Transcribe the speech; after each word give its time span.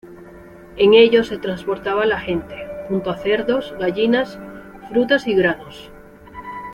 En 0.77 0.95
ellos 0.95 1.27
se 1.27 1.37
transportaba 1.37 2.07
la 2.07 2.19
gente, 2.19 2.55
junto 2.87 3.11
a 3.11 3.17
cerdos, 3.17 3.73
gallinas, 3.77 4.39
frutas 4.89 5.27
y 5.27 5.35
granos. 5.35 5.91